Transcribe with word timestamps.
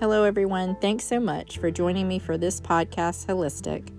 Hello, 0.00 0.22
everyone. 0.22 0.76
Thanks 0.76 1.02
so 1.02 1.18
much 1.18 1.58
for 1.58 1.72
joining 1.72 2.06
me 2.06 2.20
for 2.20 2.38
this 2.38 2.60
podcast, 2.60 3.26
Holistic. 3.26 3.92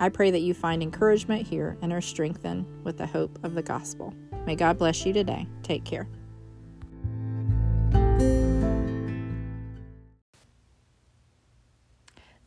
I 0.00 0.08
pray 0.08 0.32
that 0.32 0.40
you 0.40 0.52
find 0.52 0.82
encouragement 0.82 1.46
here 1.46 1.78
and 1.80 1.92
are 1.92 2.00
strengthened 2.00 2.66
with 2.82 2.98
the 2.98 3.06
hope 3.06 3.38
of 3.44 3.54
the 3.54 3.62
gospel. 3.62 4.12
May 4.46 4.56
God 4.56 4.78
bless 4.78 5.06
you 5.06 5.12
today. 5.12 5.46
Take 5.62 5.84
care. 5.84 6.08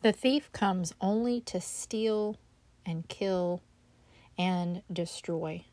The 0.02 0.12
thief 0.12 0.52
comes 0.52 0.92
only 1.00 1.40
to 1.40 1.62
steal 1.62 2.36
and 2.84 3.08
kill 3.08 3.62
and 4.36 4.82
destroy. 4.92 5.64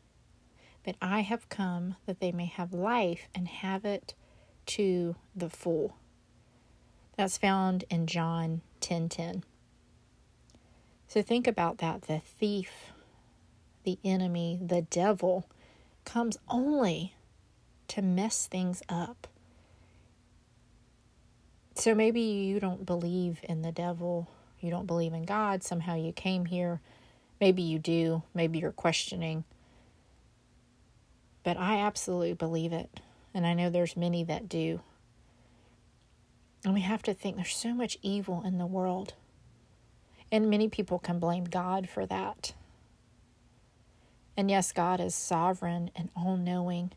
But 0.86 0.96
I 1.02 1.20
have 1.20 1.50
come 1.50 1.96
that 2.06 2.20
they 2.20 2.32
may 2.32 2.46
have 2.46 2.72
life 2.72 3.28
and 3.34 3.46
have 3.46 3.84
it 3.84 4.14
to 4.68 5.16
the 5.34 5.50
full. 5.50 5.98
That's 7.16 7.38
found 7.38 7.84
in 7.88 8.06
John 8.06 8.60
10:10. 8.80 9.08
10, 9.08 9.08
10. 9.08 9.44
So 11.08 11.22
think 11.22 11.46
about 11.46 11.78
that. 11.78 12.02
The 12.02 12.18
thief, 12.20 12.92
the 13.84 13.98
enemy, 14.04 14.58
the 14.64 14.82
devil 14.82 15.46
comes 16.04 16.36
only 16.48 17.14
to 17.88 18.02
mess 18.02 18.46
things 18.46 18.82
up. 18.88 19.26
So 21.74 21.94
maybe 21.94 22.20
you 22.20 22.58
don't 22.58 22.86
believe 22.86 23.40
in 23.42 23.62
the 23.62 23.72
devil, 23.72 24.28
you 24.60 24.70
don't 24.70 24.86
believe 24.86 25.12
in 25.12 25.24
God, 25.24 25.62
somehow 25.62 25.94
you 25.94 26.12
came 26.12 26.46
here. 26.46 26.80
Maybe 27.40 27.62
you 27.62 27.78
do, 27.78 28.22
maybe 28.34 28.58
you're 28.58 28.72
questioning. 28.72 29.44
But 31.44 31.58
I 31.58 31.80
absolutely 31.80 32.32
believe 32.32 32.72
it, 32.72 33.00
and 33.34 33.46
I 33.46 33.52
know 33.52 33.68
there's 33.68 33.96
many 33.96 34.24
that 34.24 34.48
do. 34.48 34.80
And 36.66 36.74
we 36.74 36.80
have 36.80 37.04
to 37.04 37.14
think 37.14 37.36
there's 37.36 37.54
so 37.54 37.72
much 37.72 37.96
evil 38.02 38.42
in 38.44 38.58
the 38.58 38.66
world. 38.66 39.14
And 40.32 40.50
many 40.50 40.68
people 40.68 40.98
can 40.98 41.20
blame 41.20 41.44
God 41.44 41.88
for 41.88 42.06
that. 42.06 42.54
And 44.36 44.50
yes, 44.50 44.72
God 44.72 44.98
is 45.00 45.14
sovereign 45.14 45.92
and 45.94 46.10
all 46.16 46.36
knowing 46.36 46.90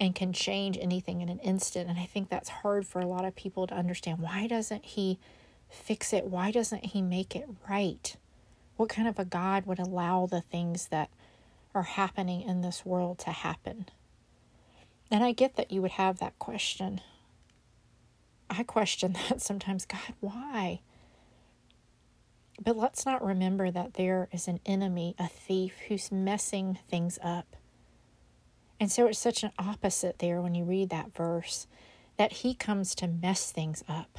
and 0.00 0.12
can 0.12 0.32
change 0.32 0.76
anything 0.80 1.20
in 1.20 1.28
an 1.28 1.38
instant. 1.38 1.88
And 1.88 2.00
I 2.00 2.06
think 2.06 2.28
that's 2.28 2.48
hard 2.48 2.84
for 2.84 2.98
a 2.98 3.06
lot 3.06 3.24
of 3.24 3.36
people 3.36 3.68
to 3.68 3.76
understand. 3.76 4.18
Why 4.18 4.48
doesn't 4.48 4.84
He 4.84 5.20
fix 5.70 6.12
it? 6.12 6.24
Why 6.24 6.50
doesn't 6.50 6.86
He 6.86 7.00
make 7.00 7.36
it 7.36 7.48
right? 7.70 8.16
What 8.76 8.88
kind 8.88 9.06
of 9.06 9.20
a 9.20 9.24
God 9.24 9.66
would 9.66 9.78
allow 9.78 10.26
the 10.26 10.40
things 10.40 10.88
that 10.88 11.10
are 11.76 11.84
happening 11.84 12.42
in 12.42 12.62
this 12.62 12.84
world 12.84 13.20
to 13.20 13.30
happen? 13.30 13.88
And 15.12 15.22
I 15.22 15.30
get 15.30 15.54
that 15.54 15.70
you 15.70 15.80
would 15.80 15.92
have 15.92 16.18
that 16.18 16.40
question. 16.40 17.00
I 18.56 18.62
question 18.62 19.16
that 19.28 19.40
sometimes 19.40 19.86
God, 19.86 20.14
why? 20.20 20.80
But 22.62 22.76
let's 22.76 23.04
not 23.04 23.24
remember 23.24 23.70
that 23.70 23.94
there 23.94 24.28
is 24.32 24.46
an 24.46 24.60
enemy, 24.64 25.14
a 25.18 25.28
thief, 25.28 25.74
who's 25.88 26.12
messing 26.12 26.78
things 26.88 27.18
up. 27.22 27.56
And 28.78 28.90
so 28.90 29.06
it's 29.06 29.18
such 29.18 29.42
an 29.42 29.52
opposite 29.58 30.18
there 30.18 30.40
when 30.40 30.54
you 30.54 30.64
read 30.64 30.90
that 30.90 31.14
verse 31.14 31.66
that 32.16 32.32
he 32.32 32.54
comes 32.54 32.94
to 32.96 33.08
mess 33.08 33.50
things 33.50 33.82
up. 33.88 34.18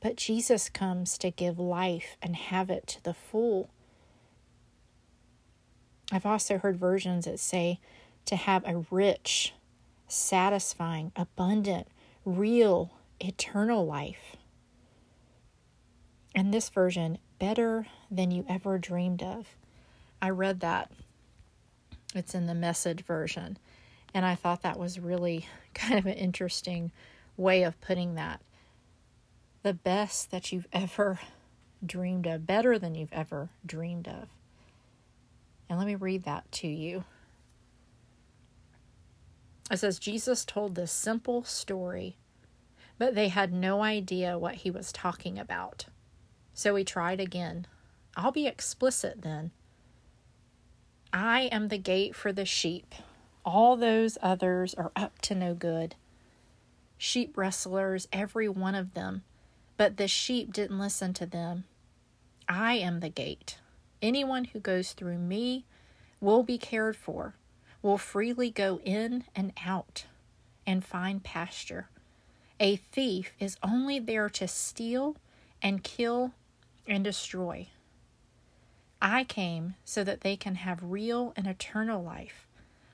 But 0.00 0.16
Jesus 0.16 0.68
comes 0.68 1.18
to 1.18 1.30
give 1.30 1.58
life 1.58 2.16
and 2.22 2.36
have 2.36 2.70
it 2.70 2.86
to 2.88 3.02
the 3.02 3.14
full. 3.14 3.70
I've 6.12 6.26
also 6.26 6.58
heard 6.58 6.78
versions 6.78 7.24
that 7.24 7.40
say 7.40 7.80
to 8.26 8.36
have 8.36 8.64
a 8.66 8.84
rich, 8.90 9.52
satisfying, 10.06 11.10
abundant, 11.16 11.88
real 12.24 12.92
eternal 13.20 13.86
life. 13.86 14.36
And 16.34 16.52
this 16.52 16.68
version, 16.68 17.18
better 17.38 17.86
than 18.10 18.30
you 18.30 18.44
ever 18.48 18.78
dreamed 18.78 19.22
of. 19.22 19.46
I 20.20 20.30
read 20.30 20.60
that. 20.60 20.90
It's 22.14 22.34
in 22.34 22.46
the 22.46 22.54
message 22.54 23.04
version. 23.04 23.58
And 24.14 24.24
I 24.24 24.34
thought 24.34 24.62
that 24.62 24.78
was 24.78 24.98
really 24.98 25.46
kind 25.74 25.98
of 25.98 26.06
an 26.06 26.14
interesting 26.14 26.92
way 27.36 27.62
of 27.62 27.80
putting 27.80 28.14
that. 28.14 28.40
The 29.62 29.74
best 29.74 30.30
that 30.30 30.52
you've 30.52 30.68
ever 30.72 31.18
dreamed 31.84 32.26
of, 32.26 32.46
better 32.46 32.78
than 32.78 32.94
you've 32.94 33.12
ever 33.12 33.50
dreamed 33.64 34.08
of. 34.08 34.28
And 35.68 35.78
let 35.78 35.86
me 35.86 35.94
read 35.94 36.24
that 36.24 36.50
to 36.52 36.68
you. 36.68 37.04
It 39.70 39.78
says 39.78 39.98
Jesus 39.98 40.44
told 40.44 40.74
this 40.74 40.90
simple 40.90 41.44
story 41.44 42.16
but 42.98 43.14
they 43.14 43.28
had 43.28 43.52
no 43.52 43.82
idea 43.82 44.38
what 44.38 44.56
he 44.56 44.70
was 44.70 44.92
talking 44.92 45.38
about. 45.38 45.86
So 46.52 46.74
he 46.74 46.84
tried 46.84 47.20
again. 47.20 47.66
I'll 48.16 48.32
be 48.32 48.46
explicit 48.46 49.22
then. 49.22 49.52
I 51.12 51.42
am 51.42 51.68
the 51.68 51.78
gate 51.78 52.14
for 52.14 52.32
the 52.32 52.44
sheep. 52.44 52.94
All 53.44 53.76
those 53.76 54.18
others 54.20 54.74
are 54.74 54.92
up 54.94 55.20
to 55.22 55.34
no 55.34 55.54
good. 55.54 55.94
Sheep 56.98 57.38
wrestlers, 57.38 58.08
every 58.12 58.48
one 58.48 58.74
of 58.74 58.94
them, 58.94 59.22
but 59.76 59.96
the 59.96 60.08
sheep 60.08 60.52
didn't 60.52 60.80
listen 60.80 61.14
to 61.14 61.26
them. 61.26 61.64
I 62.48 62.74
am 62.74 63.00
the 63.00 63.08
gate. 63.08 63.58
Anyone 64.02 64.46
who 64.46 64.58
goes 64.58 64.92
through 64.92 65.18
me 65.18 65.64
will 66.20 66.42
be 66.42 66.58
cared 66.58 66.96
for, 66.96 67.36
will 67.80 67.98
freely 67.98 68.50
go 68.50 68.80
in 68.84 69.24
and 69.36 69.52
out 69.64 70.06
and 70.66 70.84
find 70.84 71.22
pasture. 71.22 71.88
A 72.60 72.76
thief 72.76 73.32
is 73.38 73.56
only 73.62 73.98
there 74.00 74.28
to 74.30 74.48
steal 74.48 75.16
and 75.62 75.84
kill 75.84 76.32
and 76.88 77.04
destroy. 77.04 77.68
I 79.00 79.22
came 79.22 79.74
so 79.84 80.02
that 80.02 80.22
they 80.22 80.36
can 80.36 80.56
have 80.56 80.82
real 80.82 81.32
and 81.36 81.46
eternal 81.46 82.02
life, 82.02 82.48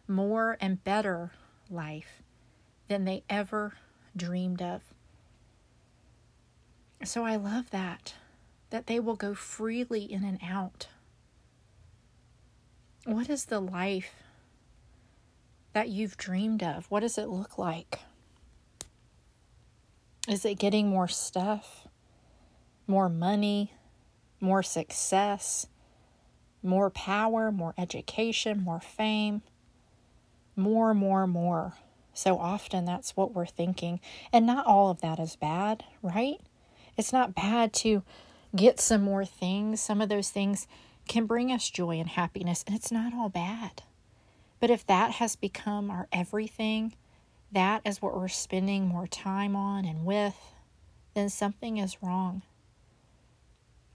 more 0.07 0.59
and 0.61 0.85
better 0.85 1.33
life 1.71 2.23
than 2.89 3.07
they 3.07 3.23
ever 3.31 3.75
dreamed 4.15 4.61
of. 4.61 4.83
So 7.03 7.25
I 7.25 7.37
love 7.37 7.71
that, 7.71 8.15
that 8.69 8.87
they 8.87 9.01
will 9.01 9.17
go 9.17 9.35
freely 9.35 10.03
in 10.05 10.25
and 10.25 10.39
out. 10.43 10.89
What 13.07 13.31
is 13.31 13.47
the 13.47 13.61
life 13.61 14.11
that 15.73 15.89
you've 15.89 16.17
dreamed 16.19 16.63
of? 16.63 16.91
What 16.91 17.01
does 17.01 17.17
it 17.17 17.29
look 17.29 17.57
like? 17.57 18.01
Is 20.29 20.45
it 20.45 20.59
getting 20.59 20.89
more 20.89 21.09
stuff, 21.09 21.87
more 22.87 23.09
money, 23.09 23.73
more 24.41 24.63
success, 24.63 25.67
more 26.63 26.89
power, 26.91 27.53
more 27.53 27.75
education, 27.77 28.63
more 28.63 28.81
fame? 28.81 29.43
More, 30.57 30.95
more, 30.95 31.27
more. 31.27 31.75
So 32.15 32.39
often 32.39 32.85
that's 32.85 33.17
what 33.17 33.35
we're 33.35 33.45
thinking. 33.45 34.01
And 34.33 34.47
not 34.47 34.67
all 34.67 34.89
of 34.91 35.01
that 35.03 35.19
is 35.19 35.37
bad, 35.37 35.85
right? 36.03 36.41
It's 36.97 37.13
not 37.13 37.35
bad 37.35 37.73
to 37.75 38.03
get 38.55 38.81
some 38.81 39.03
more 39.03 39.25
things. 39.25 39.81
Some 39.81 40.01
of 40.01 40.09
those 40.09 40.31
things 40.31 40.67
can 41.07 41.27
bring 41.27 41.53
us 41.53 41.69
joy 41.69 41.99
and 41.99 42.09
happiness, 42.09 42.65
and 42.67 42.75
it's 42.75 42.93
not 42.93 43.13
all 43.13 43.29
bad. 43.29 43.83
But 44.61 44.71
if 44.71 44.87
that 44.87 45.13
has 45.13 45.37
become 45.37 45.91
our 45.91 46.09
everything, 46.13 46.95
that 47.55 47.83
is 47.85 48.03
what 48.03 48.17
we're 48.17 48.29
spending 48.29 48.87
more 48.87 49.07
time 49.07 49.57
on 49.57 49.85
and 49.85 50.05
with, 50.05 50.37
then 51.15 51.29
something 51.29 51.79
is 51.79 52.03
wrong. 52.03 52.43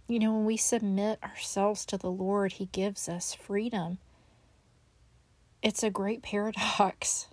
You 0.07 0.19
know, 0.19 0.33
when 0.33 0.45
we 0.45 0.57
submit 0.57 1.19
ourselves 1.23 1.85
to 1.87 1.97
the 1.97 2.09
Lord, 2.09 2.53
He 2.53 2.65
gives 2.67 3.07
us 3.07 3.35
freedom. 3.35 3.99
It's 5.61 5.83
a 5.83 5.89
great 5.89 6.23
paradox 6.23 7.27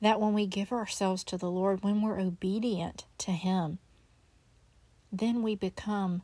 that 0.00 0.20
when 0.20 0.34
we 0.34 0.46
give 0.46 0.72
ourselves 0.72 1.22
to 1.24 1.38
the 1.38 1.50
Lord, 1.50 1.84
when 1.84 2.02
we're 2.02 2.18
obedient 2.20 3.06
to 3.18 3.30
Him, 3.30 3.78
then 5.12 5.42
we 5.42 5.54
become 5.54 6.22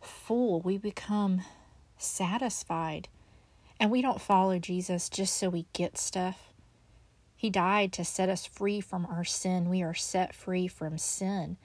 full, 0.00 0.60
we 0.60 0.78
become 0.78 1.42
satisfied. 1.98 3.08
And 3.78 3.90
we 3.90 4.02
don't 4.02 4.20
follow 4.20 4.58
Jesus 4.58 5.08
just 5.08 5.36
so 5.36 5.48
we 5.48 5.66
get 5.72 5.98
stuff. 5.98 6.49
He 7.40 7.48
died 7.48 7.94
to 7.94 8.04
set 8.04 8.28
us 8.28 8.44
free 8.44 8.82
from 8.82 9.06
our 9.06 9.24
sin. 9.24 9.70
We 9.70 9.82
are 9.82 9.94
set 9.94 10.34
free 10.34 10.68
from 10.68 10.98
sin. 10.98 11.56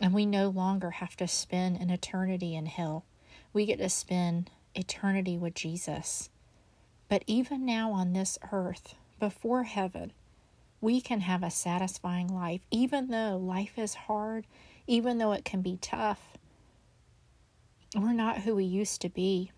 And 0.00 0.14
we 0.14 0.24
no 0.24 0.50
longer 0.50 0.92
have 0.92 1.16
to 1.16 1.26
spend 1.26 1.78
an 1.78 1.90
eternity 1.90 2.54
in 2.54 2.66
hell. 2.66 3.04
We 3.52 3.66
get 3.66 3.78
to 3.78 3.88
spend 3.88 4.52
eternity 4.72 5.36
with 5.36 5.56
Jesus. 5.56 6.30
But 7.08 7.24
even 7.26 7.66
now 7.66 7.90
on 7.90 8.12
this 8.12 8.38
earth, 8.52 8.94
before 9.18 9.64
heaven, 9.64 10.12
we 10.80 11.00
can 11.00 11.22
have 11.22 11.42
a 11.42 11.50
satisfying 11.50 12.28
life, 12.28 12.60
even 12.70 13.08
though 13.08 13.36
life 13.36 13.76
is 13.76 13.94
hard, 13.94 14.46
even 14.86 15.18
though 15.18 15.32
it 15.32 15.44
can 15.44 15.60
be 15.60 15.76
tough. 15.80 16.38
We're 17.96 18.12
not 18.12 18.42
who 18.42 18.54
we 18.54 18.64
used 18.64 19.00
to 19.00 19.08
be. 19.08 19.50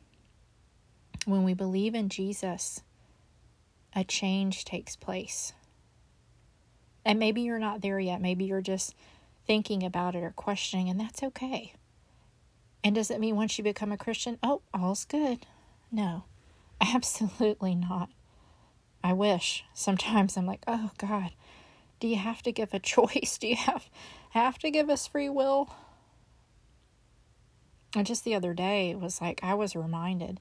When 1.27 1.45
we 1.45 1.53
believe 1.53 1.95
in 1.95 2.09
Jesus, 2.09 2.81
a 3.95 4.05
change 4.05 4.65
takes 4.65 4.97
place. 4.97 5.53
And 7.05 7.19
maybe 7.19 7.41
you're 7.41 7.59
not 7.59 7.81
there 7.81 7.99
yet. 7.99 8.21
Maybe 8.21 8.45
you're 8.45 8.61
just 8.61 8.95
thinking 9.47 9.83
about 9.83 10.15
it 10.15 10.23
or 10.23 10.31
questioning, 10.31 10.89
and 10.89 11.01
that's 11.01 11.23
okay. 11.23 11.73
And 12.85 12.95
does 12.95 13.11
it 13.11 13.21
mean 13.21 13.37
once 13.37 13.59
you 13.59 13.65
become 13.65 13.93
a 13.93 13.97
Christian, 13.97 14.39
oh, 14.43 14.63
all's 14.73 15.05
good? 15.05 15.47
No, 15.91 16.25
absolutely 16.81 17.75
not. 17.75 18.11
I 19.03 19.13
wish. 19.13 19.65
Sometimes 19.75 20.37
I'm 20.37 20.47
like, 20.47 20.65
oh 20.67 20.91
God, 20.99 21.31
do 22.01 22.09
you 22.09 22.17
have 22.17 22.43
to 22.43 22.53
give 22.53 22.75
a 22.75 22.79
choice? 22.95 23.39
Do 23.39 23.49
you 23.49 23.57
have 23.57 23.89
have 24.31 24.59
to 24.59 24.71
give 24.71 24.91
us 24.91 25.07
free 25.07 25.29
will? 25.29 25.71
And 27.97 28.07
just 28.07 28.25
the 28.25 28.35
other 28.35 28.53
day, 28.53 28.91
it 28.91 29.01
was 29.01 29.21
like 29.21 29.41
I 29.43 29.55
was 29.55 29.75
reminded. 29.75 30.41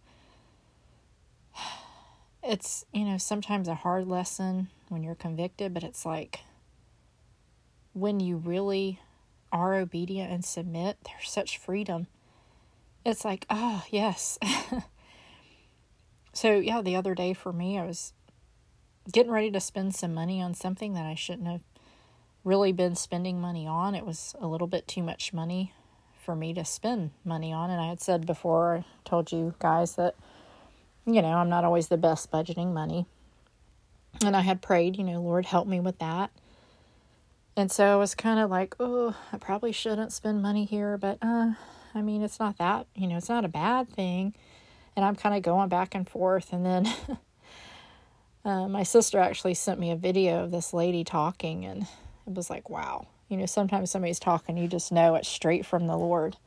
It's, 2.47 2.85
you 2.93 3.03
know, 3.03 3.17
sometimes 3.17 3.67
a 3.67 3.75
hard 3.75 4.07
lesson 4.07 4.69
when 4.87 5.03
you're 5.03 5.15
convicted, 5.15 5.73
but 5.73 5.83
it's 5.83 6.05
like 6.05 6.39
when 7.91 8.21
you 8.21 8.37
really 8.37 9.01
are 9.51 9.75
obedient 9.75 10.31
and 10.31 10.45
submit, 10.45 10.97
there's 11.03 11.29
such 11.29 11.57
freedom. 11.57 12.07
It's 13.05 13.25
like, 13.25 13.45
ah, 13.49 13.83
oh, 13.83 13.87
yes. 13.91 14.39
so, 16.33 16.55
yeah, 16.55 16.81
the 16.81 16.95
other 16.95 17.13
day 17.13 17.33
for 17.33 17.51
me, 17.51 17.77
I 17.77 17.85
was 17.85 18.13
getting 19.11 19.31
ready 19.31 19.51
to 19.51 19.59
spend 19.59 19.93
some 19.95 20.13
money 20.13 20.41
on 20.41 20.53
something 20.53 20.93
that 20.93 21.05
I 21.05 21.15
shouldn't 21.15 21.47
have 21.47 21.61
really 22.45 22.71
been 22.71 22.95
spending 22.95 23.41
money 23.41 23.67
on. 23.67 23.93
It 23.93 24.05
was 24.05 24.35
a 24.39 24.47
little 24.47 24.67
bit 24.67 24.87
too 24.87 25.03
much 25.03 25.33
money 25.33 25.73
for 26.23 26.33
me 26.33 26.53
to 26.53 26.63
spend 26.63 27.11
money 27.25 27.51
on. 27.51 27.69
And 27.69 27.81
I 27.81 27.87
had 27.87 27.99
said 27.99 28.25
before, 28.25 28.77
I 28.77 28.85
told 29.03 29.33
you 29.33 29.53
guys 29.59 29.95
that, 29.95 30.15
you 31.07 31.21
know, 31.21 31.29
I'm 31.29 31.49
not 31.49 31.63
always 31.63 31.87
the 31.87 31.97
best 31.97 32.29
budgeting 32.29 32.73
money. 32.73 33.05
And 34.23 34.35
I 34.35 34.41
had 34.41 34.61
prayed, 34.61 34.97
you 34.97 35.03
know, 35.03 35.21
Lord, 35.21 35.45
help 35.45 35.67
me 35.67 35.79
with 35.79 35.99
that. 35.99 36.31
And 37.55 37.71
so 37.71 37.93
I 37.93 37.95
was 37.95 38.13
kind 38.13 38.39
of 38.39 38.51
like, 38.51 38.75
oh, 38.79 39.15
I 39.31 39.37
probably 39.37 39.71
shouldn't 39.71 40.11
spend 40.11 40.41
money 40.41 40.65
here, 40.65 40.97
but 40.97 41.17
uh, 41.21 41.53
I 41.95 42.01
mean, 42.01 42.21
it's 42.21 42.39
not 42.39 42.57
that, 42.57 42.87
you 42.93 43.07
know, 43.07 43.17
it's 43.17 43.29
not 43.29 43.45
a 43.45 43.49
bad 43.49 43.89
thing. 43.89 44.35
And 44.95 45.05
I'm 45.05 45.15
kind 45.15 45.35
of 45.35 45.43
going 45.43 45.69
back 45.69 45.95
and 45.95 46.07
forth. 46.07 46.51
And 46.51 46.65
then 46.65 46.93
uh, 48.45 48.67
my 48.67 48.83
sister 48.83 49.17
actually 49.17 49.53
sent 49.53 49.79
me 49.79 49.91
a 49.91 49.95
video 49.95 50.43
of 50.43 50.51
this 50.51 50.73
lady 50.73 51.03
talking, 51.03 51.65
and 51.65 51.83
it 52.27 52.33
was 52.33 52.49
like, 52.49 52.69
wow. 52.69 53.07
You 53.29 53.37
know, 53.37 53.45
sometimes 53.45 53.91
somebody's 53.91 54.19
talking, 54.19 54.57
you 54.57 54.67
just 54.67 54.91
know 54.91 55.15
it's 55.15 55.27
straight 55.27 55.65
from 55.65 55.87
the 55.87 55.97
Lord. 55.97 56.37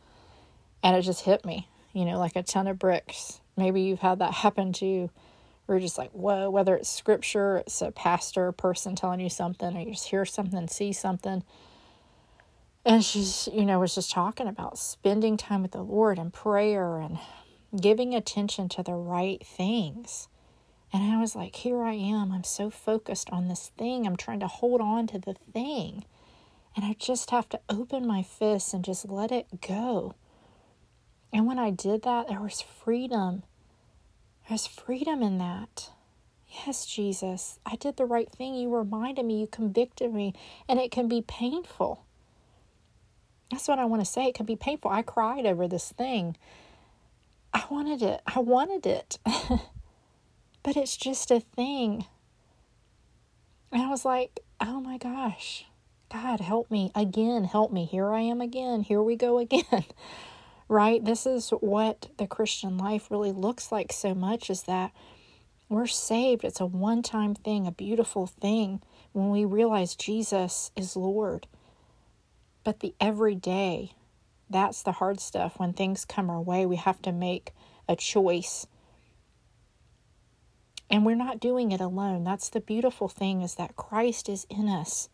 And 0.82 0.96
it 0.96 1.02
just 1.02 1.24
hit 1.24 1.44
me, 1.44 1.68
you 1.92 2.04
know, 2.04 2.18
like 2.18 2.36
a 2.36 2.42
ton 2.42 2.66
of 2.66 2.78
bricks. 2.78 3.39
Maybe 3.60 3.82
you've 3.82 4.00
had 4.00 4.18
that 4.18 4.32
happen 4.32 4.72
to 4.74 4.86
you. 4.86 5.10
We're 5.68 5.78
just 5.78 5.98
like, 5.98 6.10
whoa, 6.10 6.50
whether 6.50 6.74
it's 6.74 6.88
scripture, 6.88 7.58
it's 7.58 7.80
a 7.80 7.92
pastor, 7.92 8.48
a 8.48 8.52
person 8.52 8.96
telling 8.96 9.20
you 9.20 9.30
something, 9.30 9.76
or 9.76 9.80
you 9.80 9.92
just 9.92 10.08
hear 10.08 10.24
something, 10.24 10.66
see 10.66 10.92
something. 10.92 11.44
And 12.84 13.04
she's, 13.04 13.48
you 13.52 13.64
know, 13.64 13.78
was 13.78 13.94
just 13.94 14.10
talking 14.10 14.48
about 14.48 14.78
spending 14.78 15.36
time 15.36 15.62
with 15.62 15.72
the 15.72 15.82
Lord 15.82 16.18
and 16.18 16.32
prayer 16.32 16.96
and 16.96 17.18
giving 17.78 18.14
attention 18.14 18.68
to 18.70 18.82
the 18.82 18.94
right 18.94 19.46
things. 19.46 20.26
And 20.92 21.04
I 21.04 21.20
was 21.20 21.36
like, 21.36 21.54
here 21.54 21.82
I 21.82 21.92
am. 21.92 22.32
I'm 22.32 22.42
so 22.42 22.68
focused 22.70 23.30
on 23.30 23.46
this 23.46 23.70
thing. 23.78 24.06
I'm 24.06 24.16
trying 24.16 24.40
to 24.40 24.48
hold 24.48 24.80
on 24.80 25.06
to 25.08 25.18
the 25.18 25.34
thing. 25.52 26.04
And 26.74 26.84
I 26.84 26.96
just 26.98 27.30
have 27.30 27.48
to 27.50 27.60
open 27.68 28.06
my 28.06 28.22
fists 28.22 28.72
and 28.72 28.84
just 28.84 29.08
let 29.08 29.30
it 29.30 29.60
go. 29.60 30.14
And 31.32 31.46
when 31.46 31.58
I 31.58 31.70
did 31.70 32.02
that, 32.02 32.28
there 32.28 32.40
was 32.40 32.60
freedom. 32.60 33.44
There's 34.50 34.66
freedom 34.66 35.22
in 35.22 35.38
that. 35.38 35.90
Yes, 36.66 36.84
Jesus, 36.84 37.60
I 37.64 37.76
did 37.76 37.96
the 37.96 38.04
right 38.04 38.28
thing. 38.28 38.56
You 38.56 38.74
reminded 38.74 39.24
me, 39.24 39.38
you 39.38 39.46
convicted 39.46 40.12
me, 40.12 40.34
and 40.68 40.80
it 40.80 40.90
can 40.90 41.06
be 41.06 41.22
painful. 41.22 42.04
That's 43.52 43.68
what 43.68 43.78
I 43.78 43.84
want 43.84 44.04
to 44.04 44.10
say. 44.10 44.26
It 44.26 44.34
can 44.34 44.46
be 44.46 44.56
painful. 44.56 44.90
I 44.90 45.02
cried 45.02 45.46
over 45.46 45.68
this 45.68 45.92
thing. 45.92 46.36
I 47.54 47.62
wanted 47.70 48.02
it. 48.02 48.22
I 48.26 48.40
wanted 48.40 48.86
it. 48.86 49.18
but 50.64 50.76
it's 50.76 50.96
just 50.96 51.30
a 51.30 51.38
thing. 51.38 52.06
And 53.70 53.82
I 53.82 53.88
was 53.88 54.04
like, 54.04 54.40
oh 54.60 54.80
my 54.80 54.98
gosh, 54.98 55.64
God, 56.12 56.40
help 56.40 56.72
me 56.72 56.90
again, 56.96 57.44
help 57.44 57.70
me. 57.70 57.84
Here 57.84 58.12
I 58.12 58.22
am 58.22 58.40
again. 58.40 58.82
Here 58.82 59.00
we 59.00 59.14
go 59.14 59.38
again. 59.38 59.62
right? 60.70 61.04
This 61.04 61.26
is 61.26 61.50
what 61.50 62.08
the 62.16 62.28
Christian 62.28 62.78
life 62.78 63.10
really 63.10 63.32
looks 63.32 63.72
like 63.72 63.92
so 63.92 64.14
much 64.14 64.48
is 64.48 64.62
that 64.62 64.92
we're 65.68 65.88
saved. 65.88 66.44
It's 66.44 66.60
a 66.60 66.66
one 66.66 67.02
time 67.02 67.34
thing, 67.34 67.66
a 67.66 67.72
beautiful 67.72 68.28
thing 68.28 68.80
when 69.12 69.30
we 69.30 69.44
realize 69.44 69.96
Jesus 69.96 70.70
is 70.76 70.94
Lord. 70.94 71.48
But 72.62 72.80
the 72.80 72.94
everyday, 73.00 73.92
that's 74.48 74.82
the 74.82 74.92
hard 74.92 75.18
stuff. 75.18 75.58
When 75.58 75.72
things 75.72 76.04
come 76.04 76.30
our 76.30 76.40
way, 76.40 76.64
we 76.66 76.76
have 76.76 77.02
to 77.02 77.12
make 77.12 77.52
a 77.88 77.96
choice 77.96 78.68
and 80.88 81.04
we're 81.04 81.14
not 81.16 81.40
doing 81.40 81.72
it 81.72 81.80
alone. 81.80 82.24
That's 82.24 82.48
the 82.48 82.60
beautiful 82.60 83.08
thing 83.08 83.42
is 83.42 83.56
that 83.56 83.76
Christ 83.76 84.28
is 84.28 84.46
in 84.48 84.68
us. 84.68 85.08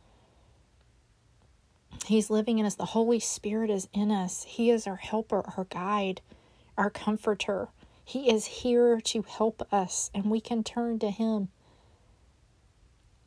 He's 2.07 2.31
living 2.31 2.59
in 2.59 2.67
us. 2.67 2.77
The 2.77 2.85
Holy 2.87 3.19
Spirit 3.19 3.71
is 3.71 3.89
in 3.93 4.11
us. 4.11 4.45
He 4.45 4.71
is 4.71 4.87
our 4.87 4.97
helper, 4.97 5.43
our 5.57 5.65
guide, 5.65 6.21
our 6.79 6.91
comforter. 6.91 7.69
He 8.05 8.31
is 8.31 8.47
here 8.47 9.01
to 9.01 9.23
help 9.23 9.67
us, 9.73 10.11
and 10.15 10.27
we 10.27 10.41
can 10.41 10.63
turn 10.63 11.01
to 11.01 11.11
Him. 11.11 11.49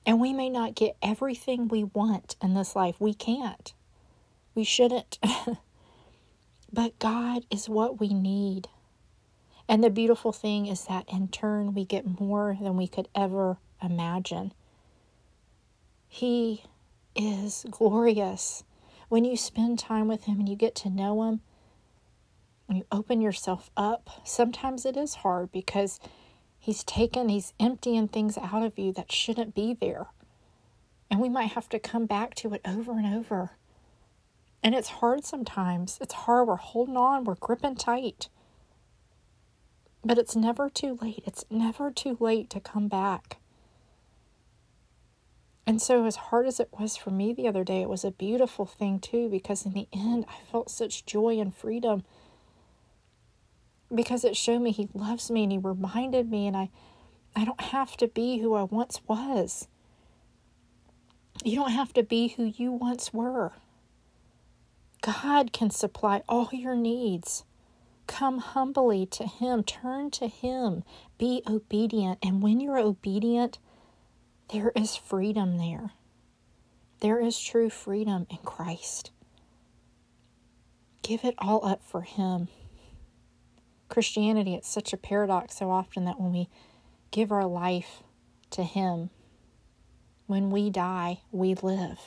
And 0.06 0.22
we 0.22 0.32
may 0.32 0.50
not 0.50 0.76
get 0.76 0.96
everything 1.02 1.68
we 1.68 1.84
want 1.84 2.38
in 2.42 2.54
this 2.54 2.76
life. 2.76 2.96
We 3.00 3.14
can't. 3.14 3.74
We 4.56 4.64
shouldn't. 4.64 5.20
but 6.74 6.98
God 7.00 7.44
is 7.52 7.68
what 7.68 8.00
we 8.00 8.14
need. 8.14 8.70
And 9.68 9.84
the 9.84 9.90
beautiful 9.90 10.32
thing 10.32 10.66
is 10.66 10.86
that 10.86 11.06
in 11.12 11.28
turn, 11.28 11.74
we 11.74 11.86
get 11.86 12.20
more 12.20 12.58
than 12.60 12.78
we 12.78 12.88
could 12.88 13.08
ever 13.14 13.58
imagine. 13.84 14.54
He 16.08 16.64
is 17.16 17.66
glorious. 17.70 18.64
When 19.10 19.26
you 19.26 19.36
spend 19.36 19.80
time 19.80 20.08
with 20.08 20.26
Him 20.26 20.40
and 20.40 20.48
you 20.48 20.56
get 20.56 20.76
to 20.76 20.90
know 20.90 21.24
Him, 21.24 21.42
when 22.68 22.78
you 22.78 22.86
open 22.92 23.22
yourself 23.22 23.72
up, 23.76 24.22
sometimes 24.24 24.86
it 24.86 24.96
is 24.96 25.16
hard 25.16 25.52
because 25.52 26.00
He's 26.60 26.84
taken, 26.84 27.30
He's 27.30 27.54
emptying 27.60 28.08
things 28.08 28.38
out 28.38 28.64
of 28.64 28.78
you 28.78 28.94
that 28.94 29.12
shouldn't 29.12 29.56
be 29.56 29.74
there. 29.74 30.06
And 31.10 31.20
we 31.20 31.28
might 31.28 31.54
have 31.54 31.68
to 31.70 31.80
come 31.80 32.06
back 32.06 32.36
to 32.36 32.54
it 32.54 32.62
over 32.64 32.92
and 32.92 33.12
over. 33.12 33.52
And 34.62 34.76
it's 34.76 34.90
hard 34.90 35.26
sometimes. 35.26 35.98
It's 36.02 36.14
hard. 36.14 36.48
We're 36.48 36.58
holding 36.58 36.98
on, 36.98 37.24
we're 37.24 37.36
gripping 37.36 37.76
tight. 37.76 38.30
But 40.06 40.20
it's 40.20 40.36
never 40.36 40.70
too 40.70 41.00
late. 41.02 41.24
It's 41.26 41.46
never 41.50 41.90
too 41.90 42.16
late 42.20 42.50
to 42.52 42.60
come 42.60 42.88
back. 42.88 43.39
And 45.66 45.82
so, 45.82 46.06
as 46.06 46.16
hard 46.16 46.48
as 46.48 46.60
it 46.60 46.70
was 46.80 46.98
for 46.98 47.12
me 47.12 47.32
the 47.34 47.48
other 47.48 47.64
day, 47.64 47.82
it 47.82 47.90
was 47.90 48.04
a 48.04 48.12
beautiful 48.12 48.66
thing 48.66 49.00
too, 49.00 49.30
because 49.30 49.66
in 49.66 49.74
the 49.74 49.88
end, 49.94 50.26
I 50.28 50.44
felt 50.52 50.70
such 50.72 51.06
joy 51.06 51.40
and 51.40 51.54
freedom 51.54 52.04
because 53.94 54.24
it 54.24 54.38
showed 54.38 54.62
me 54.62 54.72
He 54.72 54.90
loves 54.94 55.32
me 55.32 55.44
and 55.44 55.52
He 55.52 55.58
reminded 55.58 56.30
me, 56.30 56.48
and 56.48 56.56
I, 56.56 56.70
I 57.36 57.46
don't 57.46 57.62
have 57.62 57.98
to 57.98 58.08
be 58.08 58.40
who 58.40 58.54
I 58.56 58.64
once 58.64 59.02
was. 59.08 59.68
You 61.44 61.56
don't 61.56 61.72
have 61.72 61.94
to 61.94 62.04
be 62.04 62.30
who 62.30 62.46
you 62.46 62.72
once 62.72 63.14
were. 63.14 63.54
God 65.02 65.54
can 65.54 65.70
supply 65.70 66.24
all 66.28 66.50
your 66.52 66.76
needs. 66.76 67.46
Come 68.08 68.40
humbly 68.40 69.06
to 69.08 69.26
Him, 69.26 69.64
turn 69.64 70.12
to 70.12 70.28
Him, 70.28 70.84
be 71.18 71.42
obedient. 71.48 72.20
And 72.22 72.44
when 72.44 72.60
you're 72.60 72.80
obedient, 72.80 73.60
there 74.52 74.72
is 74.76 74.96
freedom 74.96 75.58
there. 75.58 75.92
There 77.02 77.20
is 77.20 77.40
true 77.40 77.70
freedom 77.70 78.28
in 78.30 78.38
Christ. 78.38 79.12
Give 81.02 81.24
it 81.24 81.36
all 81.38 81.66
up 81.66 81.84
for 81.84 82.02
Him. 82.02 82.50
Christianity, 83.88 84.54
it's 84.54 84.70
such 84.70 84.94
a 84.94 84.98
paradox 84.98 85.58
so 85.58 85.72
often 85.72 86.06
that 86.06 86.20
when 86.20 86.32
we 86.32 86.50
give 87.12 87.32
our 87.32 87.46
life 87.46 88.04
to 88.52 88.64
Him, 88.64 89.10
when 90.28 90.52
we 90.52 90.70
die, 90.70 91.22
we 91.32 91.56
live. 91.56 92.00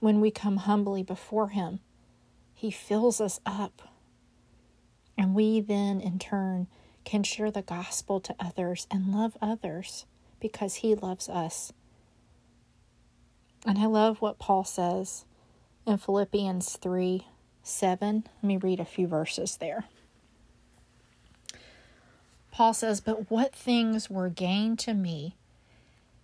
When 0.00 0.20
we 0.20 0.30
come 0.30 0.58
humbly 0.58 1.02
before 1.02 1.48
Him, 1.48 1.80
he 2.52 2.70
fills 2.70 3.20
us 3.20 3.40
up. 3.46 3.88
And 5.16 5.34
we 5.34 5.60
then, 5.60 6.00
in 6.00 6.18
turn, 6.18 6.66
can 7.10 7.24
share 7.24 7.50
the 7.50 7.60
gospel 7.60 8.20
to 8.20 8.36
others 8.38 8.86
and 8.88 9.12
love 9.12 9.36
others 9.42 10.06
because 10.38 10.76
He 10.76 10.94
loves 10.94 11.28
us. 11.28 11.72
And 13.66 13.78
I 13.78 13.86
love 13.86 14.22
what 14.22 14.38
Paul 14.38 14.62
says 14.62 15.24
in 15.84 15.98
Philippians 15.98 16.76
3 16.76 17.26
7. 17.64 18.24
Let 18.36 18.44
me 18.44 18.56
read 18.56 18.78
a 18.78 18.84
few 18.84 19.08
verses 19.08 19.56
there. 19.56 19.86
Paul 22.52 22.74
says, 22.74 23.00
But 23.00 23.28
what 23.28 23.56
things 23.56 24.08
were 24.08 24.28
gain 24.28 24.76
to 24.76 24.94
me, 24.94 25.34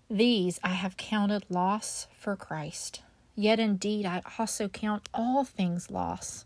These 0.09 0.61
I 0.63 0.75
have 0.75 0.97
counted 0.97 1.47
loss 1.51 2.07
for 2.17 2.37
Christ. 2.37 3.03
Yet 3.35 3.59
indeed 3.59 4.07
I 4.07 4.23
also 4.39 4.69
count 4.69 5.09
all 5.13 5.43
things 5.43 5.91
loss 5.91 6.46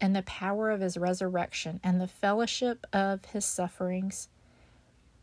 and 0.00 0.14
the 0.14 0.22
power 0.22 0.70
of 0.70 0.80
his 0.80 0.96
resurrection 0.96 1.80
and 1.82 2.00
the 2.00 2.08
fellowship 2.08 2.86
of 2.92 3.24
his 3.26 3.44
sufferings, 3.44 4.28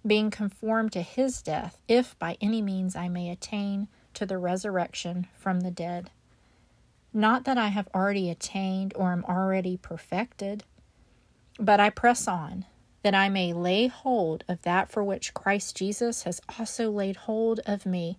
being 0.06 0.30
conformed 0.30 0.92
to 0.92 1.02
his 1.02 1.42
death, 1.42 1.80
if 1.88 2.18
by 2.20 2.38
any 2.42 2.62
means 2.62 2.96
I 2.96 3.08
may 3.08 3.30
attain 3.30 3.88
to 4.16 4.26
the 4.26 4.38
resurrection 4.38 5.28
from 5.38 5.62
the 5.62 5.72
dead. 5.72 6.12
Not 7.14 7.46
that 7.46 7.58
I 7.58 7.68
have 7.68 7.88
already 7.94 8.30
attained 8.30 8.94
or 8.96 9.12
am 9.12 9.24
already 9.26 9.78
perfected, 9.78 10.64
but 11.60 11.80
I 11.80 11.90
press 11.90 12.28
on, 12.28 12.66
that 13.04 13.14
I 13.14 13.30
may 13.30 13.54
lay 13.54 13.88
hold 13.88 14.44
of 14.48 14.62
that 14.64 14.92
for 14.92 15.04
which 15.04 15.34
Christ 15.34 15.78
Jesus 15.78 16.24
has 16.24 16.42
also 16.58 16.90
laid 16.90 17.16
hold 17.16 17.60
of 17.66 17.86
me. 17.86 18.18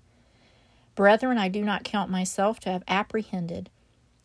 Brethren, 0.95 1.39
I 1.39 1.49
do 1.49 1.65
not 1.65 1.83
count 1.83 2.11
myself 2.11 2.61
to 2.61 2.71
have 2.71 2.85
apprehended, 2.87 3.69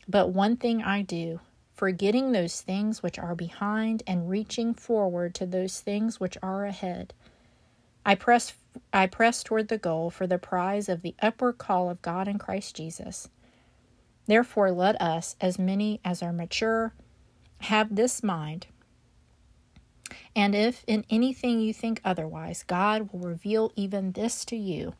but 0.07 0.29
one 0.29 0.55
thing 0.55 0.83
I 0.83 1.01
do 1.01 1.39
forgetting 1.79 2.33
those 2.33 2.59
things 2.59 3.01
which 3.01 3.17
are 3.17 3.35
behind 3.35 4.03
and 4.05 4.29
reaching 4.29 4.73
forward 4.73 5.33
to 5.33 5.45
those 5.45 5.79
things 5.79 6.19
which 6.19 6.37
are 6.43 6.65
ahead. 6.65 7.13
I 8.05 8.15
press 8.15 8.51
I 8.91 9.07
press 9.07 9.43
toward 9.43 9.69
the 9.69 9.77
goal 9.77 10.09
for 10.09 10.27
the 10.27 10.37
prize 10.37 10.89
of 10.89 11.03
the 11.03 11.15
upward 11.21 11.57
call 11.57 11.89
of 11.89 12.01
God 12.01 12.27
in 12.27 12.37
Christ 12.37 12.75
Jesus. 12.75 13.29
Therefore 14.25 14.71
let 14.71 15.01
us, 15.01 15.37
as 15.39 15.57
many 15.57 16.01
as 16.03 16.21
are 16.21 16.33
mature, 16.33 16.93
have 17.61 17.95
this 17.95 18.21
mind. 18.21 18.67
And 20.35 20.53
if 20.53 20.83
in 20.85 21.05
anything 21.09 21.61
you 21.61 21.73
think 21.73 22.01
otherwise, 22.03 22.61
God 22.67 23.13
will 23.13 23.21
reveal 23.21 23.71
even 23.77 24.11
this 24.11 24.43
to 24.45 24.57
you. 24.57 24.95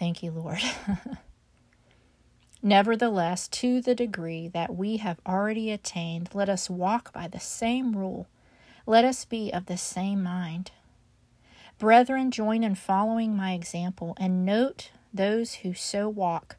Thank 0.00 0.20
you, 0.20 0.32
Lord. 0.32 0.58
Nevertheless, 2.66 3.46
to 3.48 3.82
the 3.82 3.94
degree 3.94 4.48
that 4.48 4.74
we 4.74 4.96
have 4.96 5.20
already 5.26 5.70
attained, 5.70 6.30
let 6.32 6.48
us 6.48 6.70
walk 6.70 7.12
by 7.12 7.28
the 7.28 7.38
same 7.38 7.94
rule. 7.94 8.26
Let 8.86 9.04
us 9.04 9.26
be 9.26 9.52
of 9.52 9.66
the 9.66 9.76
same 9.76 10.22
mind. 10.22 10.70
Brethren, 11.78 12.30
join 12.30 12.64
in 12.64 12.74
following 12.74 13.36
my 13.36 13.52
example 13.52 14.16
and 14.18 14.46
note 14.46 14.92
those 15.12 15.56
who 15.56 15.74
so 15.74 16.08
walk, 16.08 16.56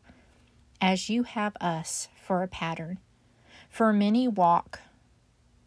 as 0.79 1.09
you 1.09 1.23
have 1.23 1.57
us 1.59 2.07
for 2.23 2.43
a 2.43 2.47
pattern. 2.47 2.99
For 3.67 3.91
many 3.91 4.27
walk, 4.27 4.81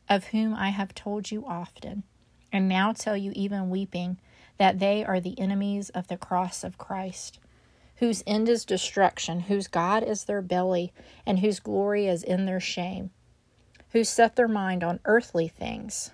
of 0.09 0.27
whom 0.27 0.55
I 0.55 0.69
have 0.69 0.95
told 0.95 1.33
you 1.33 1.45
often, 1.49 2.05
and 2.53 2.69
now 2.69 2.93
tell 2.93 3.17
you 3.17 3.33
even 3.35 3.71
weeping, 3.71 4.19
that 4.57 4.79
they 4.79 5.05
are 5.05 5.19
the 5.19 5.37
enemies 5.37 5.91
of 5.91 6.07
the 6.07 6.17
cross 6.17 6.63
of 6.63 6.79
Christ 6.79 7.41
whose 7.99 8.23
end 8.27 8.49
is 8.49 8.65
destruction, 8.65 9.41
whose 9.41 9.67
God 9.67 10.05
is 10.05 10.25
their 10.25 10.43
belly, 10.43 10.93
and 11.27 11.41
whose 11.41 11.59
glory 11.59 12.07
is 12.07 12.23
in 12.23 12.47
their 12.47 12.61
shame, 12.61 13.11
who 13.91 14.05
set 14.05 14.37
their 14.37 14.49
mind 14.49 14.85
on 14.85 15.01
earthly 15.05 15.49
things. 15.49 16.13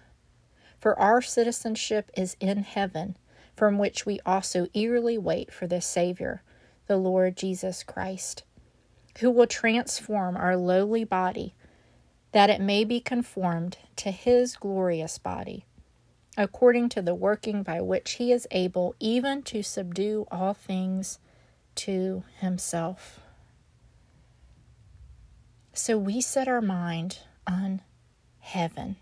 For 0.79 0.99
our 0.99 1.21
citizenship 1.21 2.11
is 2.17 2.37
in 2.41 2.63
heaven, 2.63 3.17
from 3.55 3.79
which 3.79 4.07
we 4.07 4.19
also 4.25 4.67
eagerly 4.73 5.19
wait 5.19 5.53
for 5.53 5.67
the 5.67 5.81
Savior, 5.81 6.43
the 6.87 6.97
Lord 6.97 7.37
Jesus 7.37 7.83
Christ, 7.83 8.45
who 9.21 9.31
will 9.31 9.47
transform 9.47 10.37
our 10.37 10.57
lowly 10.57 11.05
body, 11.05 11.55
that 12.33 12.51
it 12.51 12.61
may 12.61 12.85
be 12.85 12.99
conformed 12.99 13.77
to 13.97 14.11
his 14.11 14.57
glorious 14.57 15.19
body, 15.19 15.67
according 16.37 16.89
to 16.89 17.03
the 17.03 17.15
working 17.15 17.63
by 17.63 17.81
which 17.81 18.13
he 18.13 18.33
is 18.33 18.49
able 18.51 18.95
even 18.99 19.43
to 19.43 19.63
subdue 19.63 20.27
all 20.31 20.55
things 20.55 21.19
to 21.77 22.25
himself. 22.41 23.21
So 25.73 25.99
we 25.99 26.21
set 26.21 26.47
our 26.47 26.61
mind 26.61 27.19
on 27.47 27.83
heaven. 28.39 28.97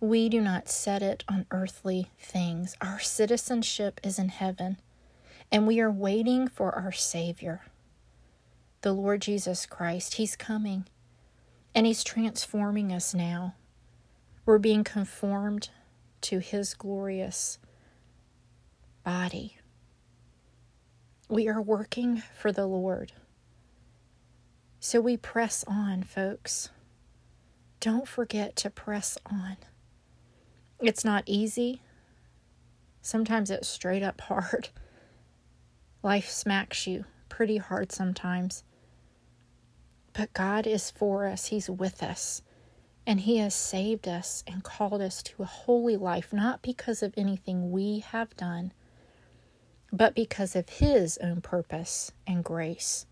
We 0.00 0.28
do 0.28 0.40
not 0.40 0.68
set 0.68 1.02
it 1.02 1.24
on 1.28 1.46
earthly 1.50 2.10
things. 2.20 2.76
Our 2.80 3.00
citizenship 3.00 4.00
is 4.04 4.18
in 4.18 4.28
heaven, 4.28 4.76
and 5.50 5.66
we 5.66 5.80
are 5.80 5.90
waiting 5.90 6.48
for 6.48 6.74
our 6.74 6.92
Savior, 6.92 7.62
the 8.82 8.92
Lord 8.92 9.22
Jesus 9.22 9.66
Christ. 9.66 10.14
He's 10.14 10.36
coming, 10.36 10.86
and 11.74 11.86
He's 11.86 12.04
transforming 12.04 12.92
us 12.92 13.14
now. 13.14 13.54
We're 14.44 14.58
being 14.58 14.84
conformed 14.84 15.70
to 16.22 16.38
His 16.38 16.74
glorious 16.74 17.58
body. 19.02 19.56
We 21.28 21.48
are 21.48 21.60
working 21.60 22.22
for 22.40 22.52
the 22.52 22.66
Lord. 22.66 23.12
So 24.78 25.00
we 25.00 25.16
press 25.16 25.64
on, 25.66 26.04
folks. 26.04 26.70
Don't 27.80 28.06
forget 28.06 28.54
to 28.56 28.70
press 28.70 29.18
on. 29.26 29.56
It's 30.80 31.04
not 31.04 31.24
easy. 31.26 31.82
Sometimes 33.02 33.50
it's 33.50 33.66
straight 33.66 34.04
up 34.04 34.20
hard. 34.20 34.68
Life 36.04 36.28
smacks 36.28 36.86
you 36.86 37.04
pretty 37.28 37.56
hard 37.56 37.90
sometimes. 37.90 38.62
But 40.12 40.32
God 40.32 40.66
is 40.66 40.92
for 40.92 41.26
us, 41.26 41.46
He's 41.46 41.68
with 41.68 42.04
us. 42.04 42.42
And 43.04 43.20
He 43.20 43.38
has 43.38 43.54
saved 43.54 44.06
us 44.06 44.44
and 44.46 44.62
called 44.62 45.02
us 45.02 45.24
to 45.24 45.42
a 45.42 45.46
holy 45.46 45.96
life, 45.96 46.32
not 46.32 46.62
because 46.62 47.02
of 47.02 47.14
anything 47.16 47.72
we 47.72 47.98
have 48.00 48.36
done 48.36 48.72
but 49.92 50.14
because 50.14 50.56
of 50.56 50.68
His 50.68 51.18
own 51.18 51.40
purpose 51.40 52.12
and 52.26 52.44
grace. 52.44 53.06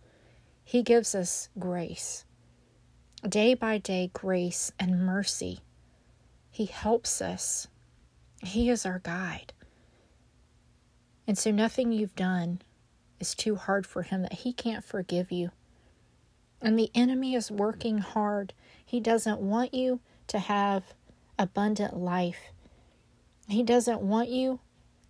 He 0.64 0.82
gives 0.82 1.14
us 1.14 1.48
grace. 1.58 2.24
Day 3.28 3.54
by 3.54 3.78
day, 3.78 4.10
grace 4.12 4.72
and 4.78 5.04
mercy. 5.04 5.60
He 6.50 6.66
helps 6.66 7.20
us. 7.20 7.68
He 8.42 8.68
is 8.70 8.84
our 8.84 8.98
guide. 8.98 9.52
And 11.26 11.38
so, 11.38 11.50
nothing 11.50 11.92
you've 11.92 12.16
done 12.16 12.60
is 13.18 13.34
too 13.34 13.56
hard 13.56 13.86
for 13.86 14.02
Him 14.02 14.22
that 14.22 14.32
He 14.32 14.52
can't 14.52 14.84
forgive 14.84 15.32
you. 15.32 15.50
And 16.60 16.78
the 16.78 16.90
enemy 16.94 17.34
is 17.34 17.50
working 17.50 17.98
hard. 17.98 18.52
He 18.84 19.00
doesn't 19.00 19.40
want 19.40 19.74
you 19.74 20.00
to 20.28 20.38
have 20.38 20.94
abundant 21.38 21.96
life. 21.96 22.52
He 23.48 23.62
doesn't 23.62 24.00
want 24.00 24.28
you 24.28 24.60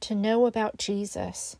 to 0.05 0.15
know 0.15 0.47
about 0.47 0.77
Jesus. 0.77 1.57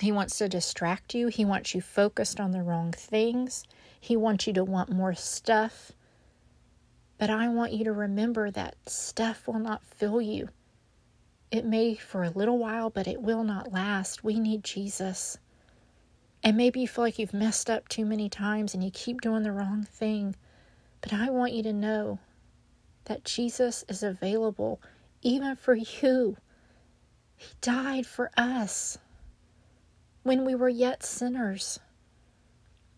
He 0.00 0.12
wants 0.12 0.38
to 0.38 0.48
distract 0.48 1.14
you. 1.14 1.26
He 1.26 1.44
wants 1.44 1.74
you 1.74 1.80
focused 1.80 2.38
on 2.38 2.52
the 2.52 2.62
wrong 2.62 2.92
things. 2.92 3.64
He 4.00 4.16
wants 4.16 4.46
you 4.46 4.52
to 4.52 4.64
want 4.64 4.90
more 4.92 5.14
stuff. 5.14 5.90
But 7.18 7.30
I 7.30 7.48
want 7.48 7.72
you 7.72 7.84
to 7.84 7.92
remember 7.92 8.50
that 8.50 8.76
stuff 8.86 9.48
will 9.48 9.58
not 9.58 9.84
fill 9.84 10.20
you. 10.20 10.50
It 11.50 11.64
may 11.64 11.96
for 11.96 12.22
a 12.22 12.30
little 12.30 12.58
while, 12.58 12.90
but 12.90 13.08
it 13.08 13.22
will 13.22 13.42
not 13.42 13.72
last. 13.72 14.22
We 14.22 14.38
need 14.38 14.62
Jesus. 14.62 15.36
And 16.44 16.56
maybe 16.56 16.80
you 16.80 16.86
feel 16.86 17.02
like 17.02 17.18
you've 17.18 17.34
messed 17.34 17.68
up 17.68 17.88
too 17.88 18.04
many 18.04 18.28
times 18.28 18.72
and 18.72 18.84
you 18.84 18.92
keep 18.92 19.20
doing 19.20 19.42
the 19.42 19.50
wrong 19.50 19.82
thing. 19.82 20.36
But 21.00 21.12
I 21.12 21.30
want 21.30 21.54
you 21.54 21.64
to 21.64 21.72
know 21.72 22.20
that 23.06 23.24
Jesus 23.24 23.84
is 23.88 24.04
available 24.04 24.80
even 25.22 25.56
for 25.56 25.74
you. 25.74 26.36
He 27.38 27.54
died 27.60 28.06
for 28.06 28.30
us 28.36 28.98
when 30.22 30.44
we 30.44 30.54
were 30.54 30.68
yet 30.68 31.02
sinners. 31.02 31.80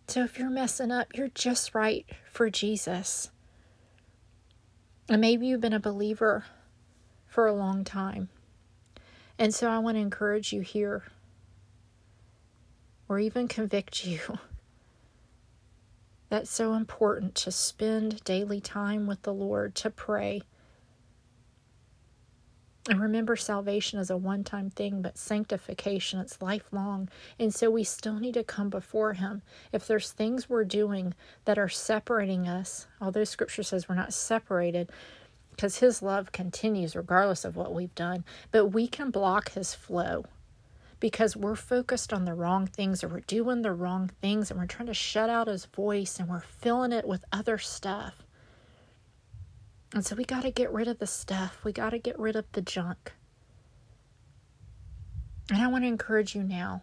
So 0.09 0.25
if 0.25 0.39
you're 0.39 0.51
messing 0.51 0.91
up, 0.91 1.15
you're 1.15 1.29
just 1.29 1.75
right 1.75 2.05
for 2.33 2.51
Jesus. 2.51 3.31
And 5.09 5.21
maybe 5.21 5.47
you've 5.47 5.61
been 5.61 5.73
a 5.73 5.79
believer 5.79 6.45
for 7.27 7.47
a 7.47 7.53
long 7.53 7.85
time. 7.85 8.29
And 9.39 9.55
so 9.55 9.71
I 9.71 9.79
want 9.79 9.97
to 9.97 10.01
encourage 10.01 10.53
you 10.53 10.63
here, 10.63 11.05
or 13.09 13.19
even 13.19 13.47
convict 13.47 14.05
you. 14.05 14.21
That's 16.29 16.51
so 16.51 16.75
important 16.75 17.35
to 17.37 17.53
spend 17.53 18.23
daily 18.25 18.61
time 18.61 19.07
with 19.07 19.23
the 19.23 19.33
Lord, 19.33 19.75
to 19.77 19.91
pray, 19.91 20.43
And 22.91 23.01
remember, 23.01 23.37
salvation 23.37 24.01
is 24.01 24.11
a 24.11 24.17
one 24.17 24.43
time 24.43 24.69
thing, 24.69 25.01
but 25.01 25.17
sanctification, 25.17 26.19
it's 26.19 26.43
lifelong. 26.43 27.09
And 27.39 27.55
so 27.55 27.71
we 27.71 27.85
still 27.85 28.19
need 28.19 28.35
to 28.35 28.43
come 28.43 28.69
before 28.69 29.13
Him. 29.13 29.43
If 29.73 29.87
there's 29.87 30.11
things 30.11 30.51
we're 30.51 30.65
doing 30.65 31.15
that 31.45 31.57
are 31.57 31.69
separating 31.69 32.49
us, 32.49 32.89
although 33.01 33.23
Scripture 33.23 33.63
says 33.63 33.89
we're 33.89 33.95
not 33.95 34.13
separated, 34.13 34.91
because 35.53 35.79
His 35.79 36.03
love 36.03 36.33
continues 36.33 36.97
regardless 36.97 37.45
of 37.45 37.55
what 37.55 37.73
we've 37.73 37.95
done, 37.95 38.25
but 38.51 38.67
we 38.67 38.89
can 38.89 39.13
block 39.13 39.53
His 39.53 39.73
flow 39.73 40.25
because 40.99 41.37
we're 41.37 41.55
focused 41.55 42.13
on 42.13 42.25
the 42.25 42.35
wrong 42.35 42.67
things 42.67 43.05
or 43.05 43.09
we're 43.09 43.21
doing 43.21 43.63
the 43.63 43.73
wrong 43.73 44.11
things 44.21 44.51
and 44.51 44.59
we're 44.59 44.67
trying 44.67 44.89
to 44.89 44.95
shut 44.95 45.31
out 45.31 45.47
His 45.47 45.67
voice 45.67 46.19
and 46.19 46.29
we're 46.29 46.41
filling 46.41 46.91
it 46.91 47.07
with 47.07 47.25
other 47.31 47.57
stuff. 47.57 48.27
And 49.93 50.07
so 50.07 50.15
we 50.15 50.25
got 50.25 50.43
to 50.43 50.51
get 50.51 50.73
rid 50.73 50.89
of 50.89 50.99
the 50.99 51.07
stuff. 51.07 51.59
We 51.65 51.73
got 51.73 51.91
to 51.91 51.99
get 51.99 52.19
rid 52.19 52.37
of 52.37 52.45
the 52.53 52.63
junk. 52.63 53.13
And 55.51 55.61
I 55.61 55.67
want 55.67 55.83
to 55.83 55.89
encourage 55.89 56.35
you 56.35 56.45
now 56.45 56.83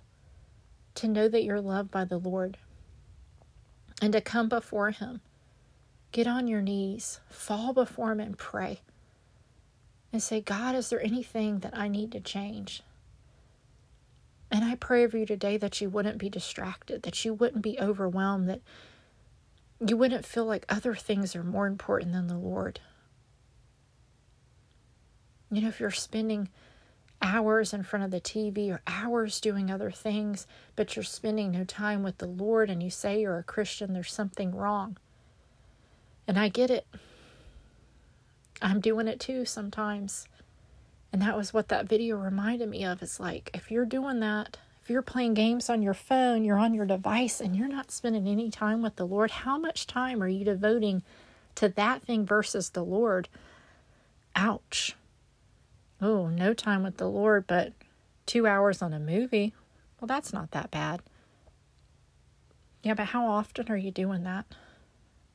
to 0.96 1.08
know 1.08 1.30
that 1.30 1.44
you're 1.44 1.62
loved 1.62 1.90
by 1.90 2.04
the 2.04 2.18
Lord 2.18 2.58
and 4.02 4.12
to 4.12 4.20
come 4.20 4.50
before 4.50 4.92
Him. 4.92 5.22
Get 6.12 6.28
on 6.28 6.48
your 6.48 6.62
knees, 6.62 7.22
fall 7.30 7.72
before 7.72 8.12
Him, 8.12 8.20
and 8.20 8.38
pray. 8.38 8.82
And 10.12 10.22
say, 10.22 10.42
God, 10.42 10.76
is 10.76 10.90
there 10.90 11.02
anything 11.02 11.60
that 11.60 11.78
I 11.78 11.88
need 11.88 12.12
to 12.12 12.20
change? 12.20 12.82
And 14.52 14.64
I 14.64 14.76
pray 14.76 15.06
for 15.08 15.18
you 15.18 15.26
today 15.26 15.58
that 15.58 15.80
you 15.82 15.90
wouldn't 15.90 16.18
be 16.18 16.30
distracted, 16.30 17.04
that 17.04 17.24
you 17.24 17.34
wouldn't 17.34 17.62
be 17.62 17.80
overwhelmed, 17.80 18.50
that 18.50 18.62
you 19.86 19.98
wouldn't 19.98 20.26
feel 20.26 20.46
like 20.46 20.66
other 20.70 20.96
things 20.96 21.36
are 21.36 21.44
more 21.44 21.68
important 21.68 22.14
than 22.14 22.28
the 22.28 22.38
Lord. 22.38 22.80
You 25.51 25.62
know, 25.62 25.68
if 25.70 25.80
you're 25.80 25.92
spending 25.92 26.50
hours 27.22 27.74
in 27.74 27.84
front 27.84 28.06
of 28.06 28.12
the 28.12 28.22
TV 28.22 28.70
or 28.70 28.82
hours 28.86 29.39
doing 29.39 29.72
other 29.72 29.92
things, 29.92 30.46
but 30.75 30.96
you're 30.96 31.04
spending 31.04 31.51
no 31.51 31.63
time 31.63 32.04
with 32.04 32.18
the 32.18 32.27
Lord 32.27 32.70
and 32.70 32.84
you 32.84 32.89
say 32.89 33.22
you're 33.22 33.39
a 33.39 33.44
Christian, 33.44 33.94
there's 33.94 34.13
something 34.13 34.56
wrong. 34.56 34.98
And 36.27 36.38
I 36.38 36.50
get 36.50 36.70
it. 36.70 36.86
I'm 38.62 38.82
doing 38.82 39.08
it 39.08 39.20
too 39.20 39.46
sometimes. 39.46 40.27
And 41.13 41.22
that 41.22 41.38
was 41.38 41.54
what 41.54 41.70
that 41.70 41.88
video 41.88 42.18
reminded 42.18 42.70
me 42.70 42.84
of. 42.84 43.01
It's 43.01 43.20
like, 43.20 43.50
if 43.54 43.72
you're 43.72 43.86
doing 43.86 44.20
that, 44.20 44.58
if 44.84 44.89
you're 44.89 45.01
playing 45.01 45.34
games 45.34 45.70
on 45.70 45.82
your 45.82 45.94
phone, 45.94 46.44
you're 46.44 46.58
on 46.58 46.74
your 46.74 46.86
device, 46.86 47.39
and 47.39 47.56
you're 47.56 47.68
not 47.68 47.92
spending 47.92 48.27
any 48.27 48.50
time 48.50 48.82
with 48.82 48.98
the 48.98 49.06
Lord, 49.06 49.32
how 49.32 49.58
much 49.58 49.88
time 49.88 50.22
are 50.22 50.27
you 50.27 50.44
devoting 50.44 51.04
to 51.56 51.70
that 51.70 52.04
thing 52.04 52.25
versus 52.25 52.70
the 52.70 52.84
Lord? 52.84 53.30
Ouch 54.36 54.96
oh, 56.01 56.27
no 56.27 56.54
time 56.54 56.84
with 56.84 56.98
the 56.98 57.10
Lord, 57.10 57.46
but 57.48 57.74
two 58.25 58.48
hours 58.48 58.82
on 58.82 58.94
a 58.94 59.00
movie. 59.00 59.54
Well, 60.00 60.08
that's 60.08 60.34
not 60.34 60.51
that 60.51 60.72
bad. 60.72 61.01
Yeah, 62.84 62.94
but 62.94 63.08
how 63.08 63.27
often 63.27 63.70
are 63.70 63.77
you 63.77 63.92
doing 63.92 64.24
that? 64.24 64.46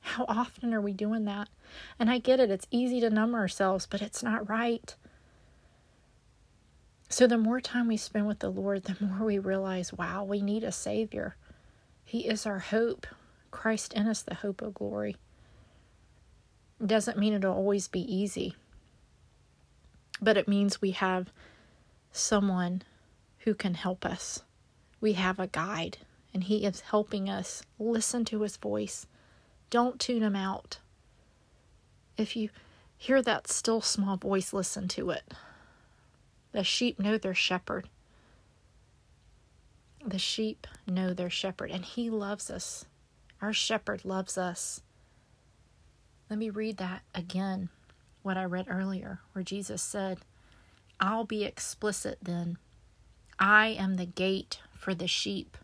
How 0.00 0.24
often 0.28 0.72
are 0.74 0.80
we 0.80 0.92
doing 0.92 1.24
that? 1.24 1.48
And 1.98 2.10
I 2.10 2.18
get 2.18 2.40
it, 2.40 2.50
it's 2.50 2.66
easy 2.70 3.00
to 3.00 3.10
numb 3.10 3.34
ourselves, 3.34 3.86
but 3.86 4.02
it's 4.02 4.22
not 4.22 4.48
right. 4.48 4.94
So, 7.08 7.26
the 7.26 7.38
more 7.38 7.60
time 7.60 7.88
we 7.88 7.98
spend 7.98 8.26
with 8.26 8.38
the 8.38 8.48
Lord, 8.48 8.84
the 8.84 8.96
more 9.04 9.26
we 9.26 9.38
realize, 9.38 9.92
wow, 9.92 10.24
we 10.24 10.40
need 10.40 10.64
a 10.64 10.72
Savior. 10.72 11.36
He 12.04 12.26
is 12.26 12.46
our 12.46 12.58
hope. 12.58 13.06
Christ 13.50 13.92
in 13.92 14.06
us, 14.06 14.22
the 14.22 14.36
hope 14.36 14.62
of 14.62 14.72
glory. 14.72 15.16
Doesn't 16.84 17.18
mean 17.18 17.34
it'll 17.34 17.54
always 17.54 17.86
be 17.86 18.00
easy 18.00 18.56
but 20.22 20.36
it 20.36 20.46
means 20.46 20.80
we 20.80 20.92
have 20.92 21.32
someone 22.12 22.82
who 23.38 23.54
can 23.54 23.74
help 23.74 24.06
us. 24.06 24.44
We 25.00 25.14
have 25.14 25.40
a 25.40 25.48
guide, 25.48 25.98
and 26.32 26.44
He 26.44 26.64
is 26.64 26.80
helping 26.80 27.28
us 27.28 27.64
listen 27.78 28.24
to 28.26 28.42
His 28.42 28.56
voice. 28.56 29.06
Don't 29.68 29.98
tune 29.98 30.22
Him 30.22 30.36
out. 30.36 30.78
If 32.16 32.36
you 32.36 32.50
hear 32.96 33.20
that 33.22 33.48
still 33.48 33.80
small 33.80 34.16
voice, 34.16 34.52
listen 34.52 34.86
to 34.88 35.10
it. 35.10 35.34
The 36.52 36.62
sheep 36.62 37.00
know 37.00 37.18
their 37.18 37.34
shepherd. 37.34 37.88
The 40.06 40.18
sheep 40.18 40.68
know 40.86 41.12
their 41.12 41.30
shepherd, 41.30 41.72
and 41.72 41.84
He 41.84 42.10
loves 42.10 42.48
us. 42.48 42.84
Our 43.40 43.52
shepherd 43.52 44.04
loves 44.04 44.38
us. 44.38 44.82
Let 46.30 46.38
me 46.38 46.48
read 46.48 46.76
that 46.76 47.02
again 47.12 47.70
what 48.22 48.36
I 48.36 48.44
read 48.44 48.66
earlier, 48.68 49.20
where 49.32 49.42
Jesus 49.42 49.82
said, 49.82 50.20
I'll 51.00 51.24
be 51.24 51.44
explicit 51.44 52.18
then. 52.22 52.58
I 53.38 53.68
am 53.68 53.96
the 53.96 54.06
gate 54.06 54.60
for 54.72 54.94
the 54.94 55.08
sheep, 55.08 55.56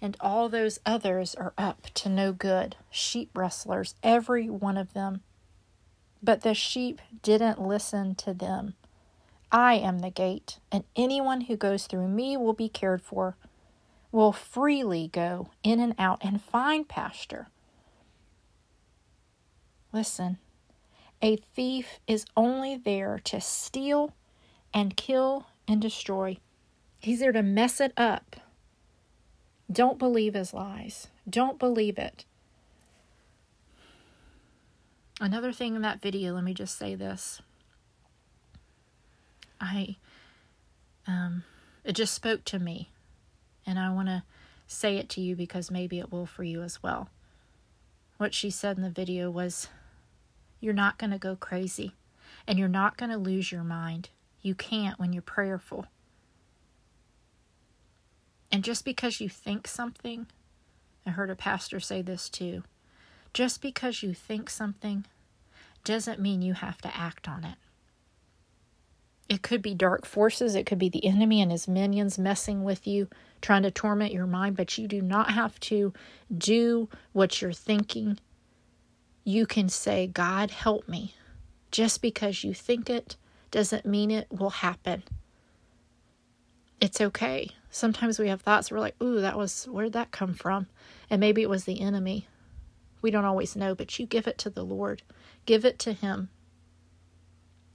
and 0.00 0.16
all 0.20 0.48
those 0.48 0.78
others 0.86 1.34
are 1.34 1.52
up 1.58 1.88
to 1.94 2.08
no 2.08 2.32
good, 2.32 2.76
sheep 2.90 3.30
rustlers, 3.34 3.94
every 4.02 4.48
one 4.48 4.76
of 4.76 4.94
them. 4.94 5.20
But 6.22 6.42
the 6.42 6.54
sheep 6.54 7.00
didn't 7.22 7.60
listen 7.60 8.14
to 8.16 8.32
them. 8.32 8.74
I 9.52 9.74
am 9.74 9.98
the 9.98 10.10
gate, 10.10 10.60
and 10.70 10.84
anyone 10.94 11.42
who 11.42 11.56
goes 11.56 11.86
through 11.86 12.08
me 12.08 12.36
will 12.36 12.52
be 12.52 12.68
cared 12.68 13.02
for, 13.02 13.36
will 14.12 14.32
freely 14.32 15.08
go 15.08 15.50
in 15.62 15.80
and 15.80 15.94
out 15.98 16.18
and 16.22 16.40
find 16.42 16.88
pasture. 16.88 17.48
Listen, 19.92 20.38
a 21.22 21.36
thief 21.36 22.00
is 22.06 22.24
only 22.36 22.76
there 22.76 23.20
to 23.24 23.40
steal 23.40 24.14
and 24.72 24.96
kill 24.96 25.46
and 25.68 25.80
destroy. 25.80 26.38
He's 27.00 27.20
there 27.20 27.32
to 27.32 27.42
mess 27.42 27.80
it 27.80 27.92
up. 27.96 28.36
Don't 29.70 29.98
believe 29.98 30.34
his 30.34 30.52
lies. 30.52 31.08
Don't 31.28 31.58
believe 31.58 31.98
it. 31.98 32.24
Another 35.20 35.52
thing 35.52 35.74
in 35.76 35.82
that 35.82 36.00
video, 36.00 36.34
let 36.34 36.44
me 36.44 36.54
just 36.54 36.78
say 36.78 36.94
this. 36.94 37.42
I 39.60 39.96
um 41.06 41.44
it 41.84 41.92
just 41.92 42.14
spoke 42.14 42.44
to 42.46 42.58
me 42.58 42.88
and 43.66 43.78
I 43.78 43.92
want 43.92 44.08
to 44.08 44.22
say 44.66 44.96
it 44.96 45.08
to 45.10 45.20
you 45.20 45.36
because 45.36 45.70
maybe 45.70 45.98
it 45.98 46.10
will 46.10 46.24
for 46.24 46.44
you 46.44 46.62
as 46.62 46.82
well. 46.82 47.10
What 48.16 48.32
she 48.32 48.50
said 48.50 48.76
in 48.76 48.82
the 48.82 48.90
video 48.90 49.30
was 49.30 49.68
you're 50.60 50.74
not 50.74 50.98
going 50.98 51.10
to 51.10 51.18
go 51.18 51.36
crazy 51.36 51.94
and 52.46 52.58
you're 52.58 52.68
not 52.68 52.96
going 52.96 53.10
to 53.10 53.16
lose 53.16 53.50
your 53.50 53.64
mind. 53.64 54.10
You 54.42 54.54
can't 54.54 54.98
when 54.98 55.12
you're 55.12 55.22
prayerful. 55.22 55.86
And 58.52 58.64
just 58.64 58.84
because 58.84 59.20
you 59.20 59.28
think 59.28 59.66
something, 59.66 60.26
I 61.06 61.10
heard 61.10 61.30
a 61.30 61.36
pastor 61.36 61.80
say 61.80 62.02
this 62.02 62.28
too. 62.28 62.64
Just 63.32 63.62
because 63.62 64.02
you 64.02 64.12
think 64.12 64.50
something 64.50 65.06
doesn't 65.84 66.20
mean 66.20 66.42
you 66.42 66.54
have 66.54 66.78
to 66.82 66.96
act 66.96 67.28
on 67.28 67.44
it. 67.44 67.56
It 69.28 69.42
could 69.42 69.62
be 69.62 69.74
dark 69.74 70.04
forces, 70.04 70.56
it 70.56 70.66
could 70.66 70.78
be 70.78 70.88
the 70.88 71.06
enemy 71.06 71.40
and 71.40 71.52
his 71.52 71.68
minions 71.68 72.18
messing 72.18 72.64
with 72.64 72.88
you, 72.88 73.08
trying 73.40 73.62
to 73.62 73.70
torment 73.70 74.12
your 74.12 74.26
mind, 74.26 74.56
but 74.56 74.76
you 74.76 74.88
do 74.88 75.00
not 75.00 75.30
have 75.30 75.58
to 75.60 75.92
do 76.36 76.88
what 77.12 77.40
you're 77.40 77.52
thinking 77.52 78.18
you 79.24 79.46
can 79.46 79.68
say, 79.68 80.06
God, 80.06 80.50
help 80.50 80.88
me. 80.88 81.14
Just 81.70 82.02
because 82.02 82.42
you 82.42 82.54
think 82.54 82.90
it 82.90 83.16
doesn't 83.50 83.86
mean 83.86 84.10
it 84.10 84.26
will 84.30 84.50
happen. 84.50 85.02
It's 86.80 87.00
okay. 87.00 87.50
Sometimes 87.70 88.18
we 88.18 88.28
have 88.28 88.40
thoughts, 88.40 88.70
we're 88.70 88.80
like, 88.80 89.00
ooh, 89.02 89.20
that 89.20 89.36
was, 89.36 89.66
where'd 89.66 89.92
that 89.92 90.10
come 90.10 90.34
from? 90.34 90.66
And 91.08 91.20
maybe 91.20 91.42
it 91.42 91.50
was 91.50 91.64
the 91.64 91.80
enemy. 91.80 92.26
We 93.02 93.10
don't 93.10 93.24
always 93.24 93.54
know, 93.54 93.74
but 93.74 93.98
you 93.98 94.06
give 94.06 94.26
it 94.26 94.38
to 94.38 94.50
the 94.50 94.64
Lord, 94.64 95.02
give 95.46 95.64
it 95.64 95.78
to 95.80 95.92
Him. 95.92 96.30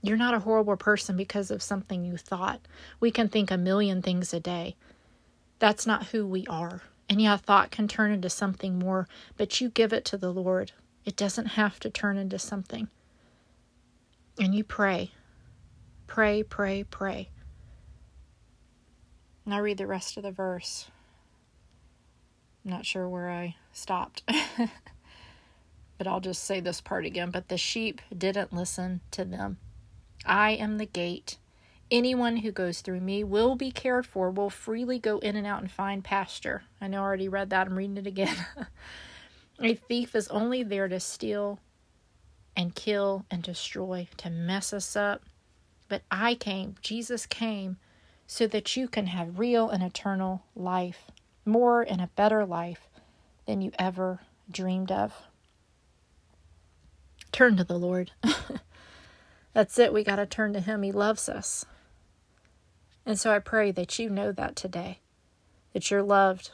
You're 0.02 0.16
not 0.16 0.34
a 0.34 0.40
horrible 0.40 0.76
person 0.76 1.16
because 1.16 1.50
of 1.50 1.62
something 1.62 2.04
you 2.04 2.16
thought. 2.16 2.60
We 3.00 3.10
can 3.10 3.28
think 3.28 3.50
a 3.50 3.56
million 3.56 4.02
things 4.02 4.34
a 4.34 4.40
day. 4.40 4.76
That's 5.58 5.86
not 5.86 6.06
who 6.08 6.26
we 6.26 6.46
are. 6.46 6.82
And 7.08 7.20
yeah, 7.20 7.36
thought 7.36 7.70
can 7.70 7.88
turn 7.88 8.12
into 8.12 8.28
something 8.28 8.78
more, 8.78 9.08
but 9.36 9.60
you 9.60 9.68
give 9.68 9.92
it 9.92 10.04
to 10.06 10.16
the 10.16 10.32
Lord. 10.32 10.72
It 11.06 11.16
doesn't 11.16 11.46
have 11.46 11.78
to 11.80 11.88
turn 11.88 12.18
into 12.18 12.38
something. 12.38 12.88
And 14.38 14.54
you 14.54 14.64
pray. 14.64 15.12
Pray, 16.08 16.42
pray, 16.42 16.82
pray. 16.82 17.30
Now 19.46 19.60
read 19.60 19.78
the 19.78 19.86
rest 19.86 20.16
of 20.16 20.24
the 20.24 20.32
verse. 20.32 20.90
I'm 22.64 22.72
not 22.72 22.84
sure 22.84 23.08
where 23.08 23.30
I 23.30 23.54
stopped. 23.72 24.24
but 25.98 26.06
I'll 26.08 26.20
just 26.20 26.42
say 26.42 26.58
this 26.58 26.80
part 26.80 27.06
again. 27.06 27.30
But 27.30 27.48
the 27.48 27.56
sheep 27.56 28.00
didn't 28.16 28.52
listen 28.52 29.00
to 29.12 29.24
them. 29.24 29.58
I 30.24 30.50
am 30.50 30.78
the 30.78 30.86
gate. 30.86 31.38
Anyone 31.88 32.38
who 32.38 32.50
goes 32.50 32.80
through 32.80 33.00
me 33.00 33.22
will 33.22 33.54
be 33.54 33.70
cared 33.70 34.06
for, 34.06 34.28
will 34.28 34.50
freely 34.50 34.98
go 34.98 35.18
in 35.18 35.36
and 35.36 35.46
out 35.46 35.62
and 35.62 35.70
find 35.70 36.02
pasture. 36.02 36.64
I 36.80 36.88
know 36.88 36.98
I 36.98 37.04
already 37.04 37.28
read 37.28 37.50
that. 37.50 37.68
I'm 37.68 37.78
reading 37.78 37.96
it 37.96 38.08
again. 38.08 38.34
A 39.62 39.74
thief 39.74 40.14
is 40.14 40.28
only 40.28 40.62
there 40.62 40.88
to 40.88 41.00
steal 41.00 41.60
and 42.56 42.74
kill 42.74 43.24
and 43.30 43.42
destroy, 43.42 44.08
to 44.18 44.30
mess 44.30 44.72
us 44.72 44.96
up. 44.96 45.22
but 45.88 46.02
I 46.10 46.34
came, 46.34 46.74
Jesus 46.80 47.26
came, 47.26 47.76
so 48.26 48.46
that 48.48 48.76
you 48.76 48.88
can 48.88 49.06
have 49.06 49.38
real 49.38 49.70
and 49.70 49.82
eternal 49.84 50.42
life, 50.56 51.10
more 51.44 51.82
and 51.82 52.00
a 52.00 52.10
better 52.16 52.44
life 52.44 52.88
than 53.46 53.60
you 53.60 53.70
ever 53.78 54.20
dreamed 54.50 54.90
of. 54.90 55.14
Turn 57.30 57.56
to 57.56 57.64
the 57.64 57.78
Lord. 57.78 58.10
That's 59.52 59.78
it. 59.78 59.92
We 59.92 60.02
got 60.02 60.16
to 60.16 60.26
turn 60.26 60.52
to 60.54 60.60
Him. 60.60 60.82
He 60.82 60.90
loves 60.90 61.28
us. 61.28 61.64
And 63.04 63.18
so 63.18 63.32
I 63.32 63.38
pray 63.38 63.70
that 63.70 63.98
you 63.98 64.10
know 64.10 64.32
that 64.32 64.56
today, 64.56 64.98
that 65.72 65.90
you're 65.90 66.02
loved. 66.02 66.50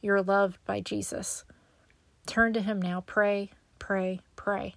You're 0.00 0.22
loved 0.22 0.58
by 0.64 0.80
Jesus. 0.80 1.44
Turn 2.26 2.52
to 2.52 2.60
Him 2.62 2.80
now. 2.80 3.02
Pray, 3.06 3.50
pray, 3.78 4.20
pray. 4.36 4.74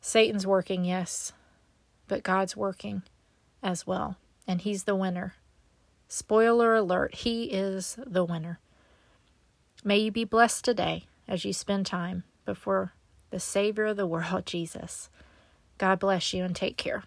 Satan's 0.00 0.46
working, 0.46 0.84
yes, 0.84 1.32
but 2.08 2.22
God's 2.22 2.56
working 2.56 3.02
as 3.62 3.86
well. 3.86 4.16
And 4.46 4.60
He's 4.60 4.84
the 4.84 4.96
winner. 4.96 5.34
Spoiler 6.08 6.74
alert, 6.74 7.14
He 7.14 7.44
is 7.44 7.98
the 8.06 8.24
winner. 8.24 8.60
May 9.84 9.98
you 9.98 10.10
be 10.10 10.24
blessed 10.24 10.64
today 10.64 11.06
as 11.28 11.44
you 11.44 11.52
spend 11.52 11.86
time 11.86 12.24
before 12.44 12.92
the 13.30 13.40
Savior 13.40 13.86
of 13.86 13.96
the 13.96 14.06
world, 14.06 14.46
Jesus. 14.46 15.10
God 15.78 15.98
bless 15.98 16.32
you 16.32 16.44
and 16.44 16.54
take 16.54 16.76
care. 16.76 17.04